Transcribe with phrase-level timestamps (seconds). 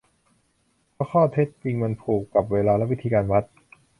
[0.95, 3.43] พอข้อเท็จจริงมันผูกกับเวลาและวิธีการวัด